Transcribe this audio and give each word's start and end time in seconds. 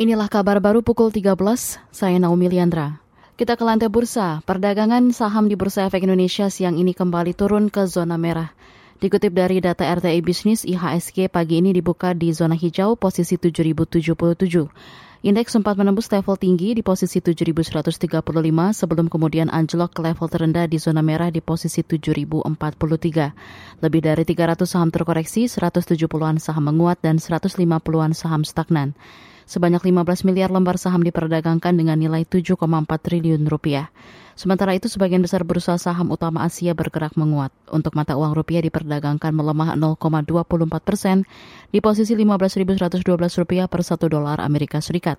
Inilah 0.00 0.32
kabar 0.32 0.64
baru 0.64 0.80
pukul 0.80 1.12
13, 1.12 1.36
saya 1.92 2.16
Naomi 2.16 2.48
Liandra. 2.48 3.04
Kita 3.36 3.52
ke 3.52 3.68
lantai 3.68 3.92
bursa, 3.92 4.40
perdagangan 4.48 5.12
saham 5.12 5.44
di 5.44 5.60
Bursa 5.60 5.84
Efek 5.84 6.08
Indonesia 6.08 6.48
siang 6.48 6.80
ini 6.80 6.96
kembali 6.96 7.36
turun 7.36 7.68
ke 7.68 7.84
zona 7.84 8.16
merah. 8.16 8.48
Dikutip 8.96 9.36
dari 9.36 9.60
data 9.60 9.84
RTI 9.84 10.24
Bisnis, 10.24 10.64
IHSG 10.64 11.28
pagi 11.28 11.60
ini 11.60 11.76
dibuka 11.76 12.16
di 12.16 12.32
zona 12.32 12.56
hijau 12.56 12.96
posisi 12.96 13.36
7077. 13.36 14.72
Indeks 15.20 15.52
sempat 15.52 15.76
menembus 15.76 16.08
level 16.08 16.40
tinggi 16.40 16.72
di 16.72 16.80
posisi 16.80 17.20
7135 17.20 18.24
sebelum 18.72 19.12
kemudian 19.12 19.52
anjlok 19.52 19.92
ke 19.92 20.00
level 20.00 20.32
terendah 20.32 20.64
di 20.64 20.80
zona 20.80 21.04
merah 21.04 21.28
di 21.28 21.44
posisi 21.44 21.84
7043. 21.84 23.84
Lebih 23.84 24.00
dari 24.00 24.24
300 24.24 24.64
saham 24.64 24.88
terkoreksi, 24.88 25.44
170-an 25.44 26.40
saham 26.40 26.72
menguat 26.72 27.04
dan 27.04 27.20
150-an 27.20 28.16
saham 28.16 28.48
stagnan. 28.48 28.96
Sebanyak 29.50 29.82
15 29.82 30.30
miliar 30.30 30.54
lembar 30.54 30.78
saham 30.78 31.02
diperdagangkan 31.02 31.74
dengan 31.74 31.98
nilai 31.98 32.22
7,4 32.22 32.54
triliun 32.86 33.50
rupiah. 33.50 33.90
Sementara 34.38 34.78
itu, 34.78 34.86
sebagian 34.86 35.26
besar 35.26 35.42
bursa 35.42 35.74
saham 35.74 36.14
utama 36.14 36.46
Asia 36.46 36.70
bergerak 36.70 37.18
menguat. 37.18 37.50
Untuk 37.66 37.98
mata 37.98 38.14
uang 38.14 38.30
rupiah 38.38 38.62
diperdagangkan 38.62 39.34
melemah 39.34 39.74
0,24 39.74 40.70
persen 40.86 41.26
di 41.74 41.82
posisi 41.82 42.14
15.112 42.14 43.02
rupiah 43.42 43.66
per 43.66 43.82
satu 43.82 44.06
dolar 44.06 44.38
Amerika 44.38 44.78
Serikat. 44.78 45.18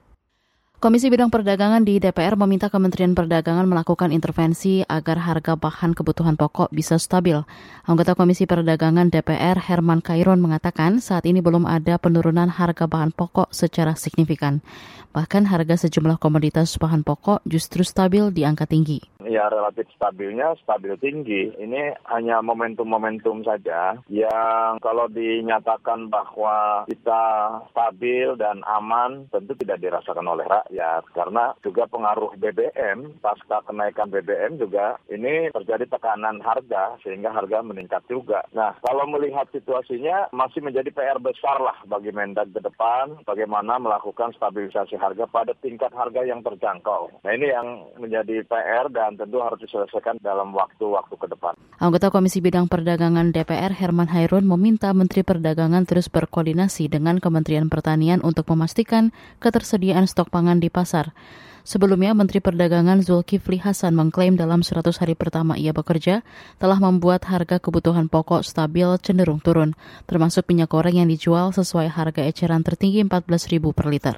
Komisi 0.82 1.14
Bidang 1.14 1.30
Perdagangan 1.30 1.86
di 1.86 2.02
DPR 2.02 2.34
meminta 2.34 2.66
Kementerian 2.66 3.14
Perdagangan 3.14 3.70
melakukan 3.70 4.10
intervensi 4.10 4.82
agar 4.82 5.22
harga 5.22 5.54
bahan 5.54 5.94
kebutuhan 5.94 6.34
pokok 6.34 6.74
bisa 6.74 6.98
stabil. 6.98 7.38
Anggota 7.86 8.18
Komisi 8.18 8.50
Perdagangan 8.50 9.14
DPR 9.14 9.62
Herman 9.62 10.02
Kairon 10.02 10.42
mengatakan 10.42 10.98
saat 10.98 11.30
ini 11.30 11.38
belum 11.38 11.70
ada 11.70 12.02
penurunan 12.02 12.50
harga 12.50 12.90
bahan 12.90 13.14
pokok 13.14 13.54
secara 13.54 13.94
signifikan. 13.94 14.66
Bahkan 15.14 15.54
harga 15.54 15.86
sejumlah 15.86 16.18
komoditas 16.18 16.74
bahan 16.82 17.06
pokok 17.06 17.46
justru 17.46 17.86
stabil 17.86 18.34
di 18.34 18.42
angka 18.42 18.66
tinggi. 18.66 19.11
Ya 19.32 19.48
relatif 19.48 19.88
stabilnya 19.96 20.60
stabil 20.60 20.92
tinggi. 21.00 21.56
Ini 21.56 21.96
hanya 22.12 22.44
momentum-momentum 22.44 23.48
saja 23.48 23.96
yang 24.12 24.76
kalau 24.84 25.08
dinyatakan 25.08 26.12
bahwa 26.12 26.84
kita 26.92 27.24
stabil 27.72 28.36
dan 28.36 28.60
aman 28.68 29.32
tentu 29.32 29.56
tidak 29.56 29.80
dirasakan 29.80 30.28
oleh 30.28 30.44
rakyat 30.44 31.08
karena 31.16 31.56
juga 31.64 31.88
pengaruh 31.88 32.36
BBM 32.36 33.24
pasca 33.24 33.64
kenaikan 33.64 34.12
BBM 34.12 34.60
juga 34.60 35.00
ini 35.08 35.48
terjadi 35.56 35.88
tekanan 35.88 36.44
harga 36.44 37.00
sehingga 37.00 37.32
harga 37.32 37.64
meningkat 37.64 38.04
juga. 38.12 38.44
Nah 38.52 38.76
kalau 38.84 39.08
melihat 39.08 39.48
situasinya 39.56 40.28
masih 40.36 40.60
menjadi 40.60 40.92
PR 40.92 41.24
besar 41.24 41.56
lah 41.64 41.80
bagi 41.88 42.12
Mendak 42.12 42.52
ke 42.52 42.60
depan 42.60 43.24
bagaimana 43.24 43.80
melakukan 43.80 44.36
stabilisasi 44.36 45.00
harga 45.00 45.24
pada 45.32 45.56
tingkat 45.64 45.96
harga 45.96 46.28
yang 46.28 46.44
terjangkau. 46.44 47.08
Nah 47.24 47.32
ini 47.32 47.48
yang 47.48 47.88
menjadi 47.96 48.44
PR 48.44 48.92
dan 48.92 49.21
tentu 49.22 49.38
harus 49.38 49.62
diselesaikan 49.62 50.18
dalam 50.26 50.50
waktu-waktu 50.58 51.14
ke 51.14 51.28
depan. 51.30 51.54
Anggota 51.78 52.10
Komisi 52.10 52.42
Bidang 52.42 52.66
Perdagangan 52.66 53.30
DPR 53.30 53.70
Herman 53.70 54.10
Hairun 54.10 54.50
meminta 54.50 54.90
Menteri 54.98 55.22
Perdagangan 55.22 55.86
terus 55.86 56.10
berkoordinasi 56.10 56.90
dengan 56.90 57.22
Kementerian 57.22 57.70
Pertanian 57.70 58.26
untuk 58.26 58.50
memastikan 58.50 59.14
ketersediaan 59.38 60.10
stok 60.10 60.34
pangan 60.34 60.58
di 60.58 60.74
pasar. 60.74 61.14
Sebelumnya, 61.62 62.18
Menteri 62.18 62.42
Perdagangan 62.42 63.06
Zulkifli 63.06 63.62
Hasan 63.62 63.94
mengklaim 63.94 64.34
dalam 64.34 64.66
100 64.66 64.98
hari 64.98 65.14
pertama 65.14 65.54
ia 65.54 65.70
bekerja 65.70 66.26
telah 66.58 66.82
membuat 66.82 67.30
harga 67.30 67.62
kebutuhan 67.62 68.10
pokok 68.10 68.42
stabil 68.42 68.90
cenderung 69.06 69.38
turun, 69.38 69.78
termasuk 70.10 70.50
minyak 70.50 70.74
goreng 70.74 70.98
yang 70.98 71.06
dijual 71.06 71.54
sesuai 71.54 71.94
harga 71.94 72.26
eceran 72.26 72.66
tertinggi 72.66 73.06
14.000 73.06 73.78
per 73.78 73.86
liter. 73.86 74.16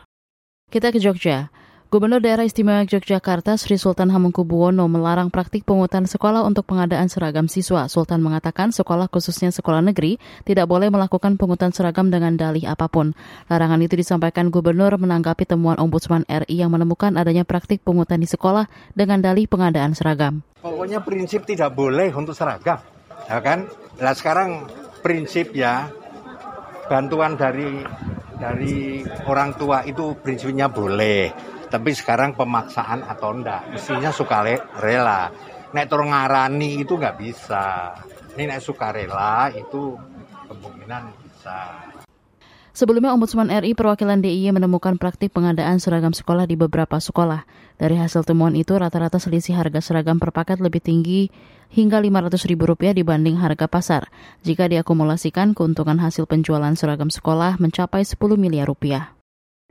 Kita 0.71 0.95
ke 0.95 1.03
Jogja. 1.03 1.51
Gubernur 1.93 2.25
Daerah 2.25 2.41
Istimewa 2.41 2.89
Yogyakarta 2.89 3.53
Sri 3.53 3.77
Sultan 3.77 4.09
Hamengkubuwono 4.09 4.89
melarang 4.89 5.29
praktik 5.29 5.61
pungutan 5.61 6.09
sekolah 6.09 6.41
untuk 6.41 6.65
pengadaan 6.65 7.05
seragam 7.05 7.45
siswa. 7.45 7.85
Sultan 7.85 8.17
mengatakan 8.25 8.73
sekolah 8.73 9.13
khususnya 9.13 9.53
sekolah 9.53 9.85
negeri 9.85 10.17
tidak 10.41 10.65
boleh 10.65 10.89
melakukan 10.89 11.37
pungutan 11.37 11.69
seragam 11.69 12.09
dengan 12.09 12.33
dalih 12.33 12.65
apa 12.65 12.89
pun. 12.89 13.13
Larangan 13.45 13.77
itu 13.85 13.93
disampaikan 13.93 14.49
Gubernur 14.49 14.97
menanggapi 14.97 15.45
temuan 15.45 15.77
Ombudsman 15.77 16.25
RI 16.25 16.65
yang 16.65 16.73
menemukan 16.73 17.13
adanya 17.13 17.45
praktik 17.45 17.85
pungutan 17.85 18.17
di 18.17 18.25
sekolah 18.25 18.65
dengan 18.97 19.21
dalih 19.21 19.45
pengadaan 19.45 19.93
seragam. 19.93 20.41
Pokoknya 20.65 21.05
prinsip 21.05 21.45
tidak 21.45 21.77
boleh 21.77 22.09
untuk 22.09 22.33
seragam, 22.33 22.81
ya 23.29 23.37
kan? 23.37 23.69
Nah 24.01 24.17
sekarang 24.17 24.65
prinsip 25.05 25.53
ya 25.53 25.93
bantuan 26.89 27.37
dari 27.37 27.85
dari 28.41 29.05
orang 29.29 29.53
tua 29.53 29.85
itu 29.85 30.17
prinsipnya 30.17 30.73
boleh, 30.73 31.53
tapi 31.73 31.89
sekarang 31.89 32.37
pemaksaan 32.37 33.01
atau 33.01 33.33
enggak, 33.33 33.65
mestinya 33.73 34.13
suka 34.13 34.45
rela. 34.77 35.33
Nek 35.73 35.89
turun 35.89 36.13
ngarani 36.13 36.85
itu 36.85 37.01
nggak 37.01 37.17
bisa. 37.17 37.97
Ini 38.37 38.45
nek 38.45 38.61
suka 38.61 38.93
rela 38.93 39.49
itu 39.49 39.97
kemungkinan 40.53 41.01
bisa. 41.25 41.89
Sebelumnya 42.77 43.13
Ombudsman 43.17 43.49
RI 43.49 43.73
perwakilan 43.73 44.21
DIY 44.21 44.53
menemukan 44.53 45.01
praktik 45.01 45.33
pengadaan 45.33 45.81
seragam 45.81 46.13
sekolah 46.13 46.45
di 46.45 46.53
beberapa 46.53 47.01
sekolah. 47.01 47.45
Dari 47.81 47.97
hasil 47.97 48.21
temuan 48.21 48.53
itu 48.53 48.77
rata-rata 48.77 49.17
selisih 49.17 49.57
harga 49.57 49.81
seragam 49.81 50.21
per 50.21 50.29
paket 50.29 50.61
lebih 50.61 50.81
tinggi 50.81 51.33
hingga 51.73 52.01
Rp500.000 52.05 52.97
dibanding 52.97 53.41
harga 53.41 53.65
pasar. 53.65 54.13
Jika 54.45 54.69
diakumulasikan, 54.69 55.57
keuntungan 55.57 55.97
hasil 55.97 56.29
penjualan 56.29 56.73
seragam 56.77 57.09
sekolah 57.09 57.57
mencapai 57.57 58.05
10 58.05 58.17
miliar 58.37 58.69
rupiah. 58.69 59.22